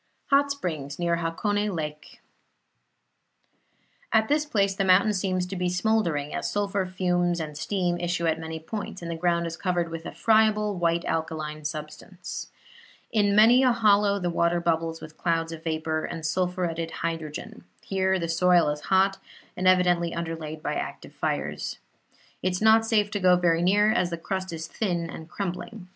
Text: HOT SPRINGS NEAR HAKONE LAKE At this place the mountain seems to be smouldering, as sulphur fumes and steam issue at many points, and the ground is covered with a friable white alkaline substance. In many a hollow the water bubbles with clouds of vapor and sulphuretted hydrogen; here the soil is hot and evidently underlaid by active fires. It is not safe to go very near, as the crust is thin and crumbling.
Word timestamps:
HOT 0.31 0.49
SPRINGS 0.51 0.97
NEAR 0.97 1.17
HAKONE 1.17 1.67
LAKE 1.75 2.21
At 4.11 4.29
this 4.29 4.47
place 4.47 4.73
the 4.73 4.83
mountain 4.83 5.13
seems 5.13 5.45
to 5.45 5.55
be 5.55 5.69
smouldering, 5.69 6.33
as 6.33 6.49
sulphur 6.51 6.87
fumes 6.87 7.39
and 7.39 7.55
steam 7.55 7.99
issue 7.99 8.25
at 8.25 8.39
many 8.39 8.59
points, 8.59 9.03
and 9.03 9.11
the 9.11 9.15
ground 9.15 9.45
is 9.45 9.55
covered 9.55 9.89
with 9.89 10.07
a 10.07 10.11
friable 10.11 10.73
white 10.75 11.05
alkaline 11.05 11.63
substance. 11.63 12.47
In 13.11 13.35
many 13.35 13.61
a 13.61 13.71
hollow 13.73 14.17
the 14.17 14.31
water 14.31 14.59
bubbles 14.59 15.01
with 15.01 15.17
clouds 15.19 15.51
of 15.51 15.63
vapor 15.63 16.03
and 16.05 16.25
sulphuretted 16.25 16.89
hydrogen; 17.05 17.65
here 17.83 18.17
the 18.17 18.27
soil 18.27 18.69
is 18.69 18.81
hot 18.89 19.19
and 19.55 19.67
evidently 19.67 20.15
underlaid 20.15 20.63
by 20.63 20.73
active 20.73 21.13
fires. 21.13 21.77
It 22.41 22.53
is 22.53 22.59
not 22.59 22.87
safe 22.87 23.11
to 23.11 23.19
go 23.19 23.35
very 23.35 23.61
near, 23.61 23.91
as 23.91 24.09
the 24.09 24.17
crust 24.17 24.51
is 24.51 24.65
thin 24.65 25.11
and 25.11 25.29
crumbling. 25.29 25.89